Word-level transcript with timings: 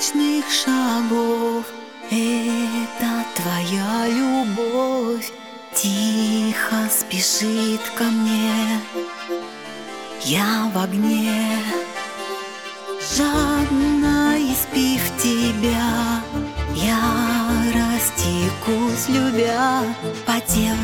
ночных 0.00 0.44
шагов. 0.50 1.66
Это 2.10 3.24
твоя 3.36 4.08
любовь. 4.08 5.30
Тихо 5.74 6.88
спешит 6.90 7.82
ко 7.96 8.04
мне. 8.04 8.80
Я 10.22 10.70
в 10.74 10.78
огне. 10.78 11.62
Жадно 13.16 14.36
испив 14.38 15.02
тебя 15.20 16.22
Я 16.74 17.00
растекусь, 17.74 19.08
любя 19.08 19.82
По 20.26 20.38
телу 20.40 20.76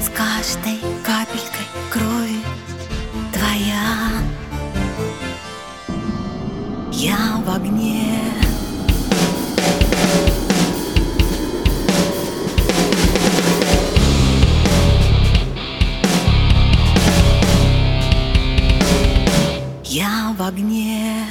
с 0.00 0.08
каждой 0.10 0.78
капелькой 1.02 1.66
крови 1.90 2.40
Твоя. 3.32 4.22
Я 6.92 7.42
в 7.44 7.50
огне 7.50 8.41
Я 19.94 20.34
в 20.38 20.42
огне. 20.42 21.26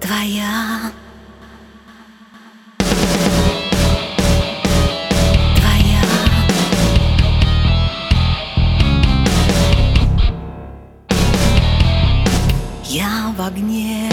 Твоя. 0.00 0.90
Я 12.88 13.32
в 13.36 13.40
огне. 13.40 14.10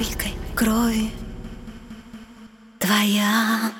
Капелькой 0.00 0.32
крови. 0.54 1.10
Твоя 2.78 3.70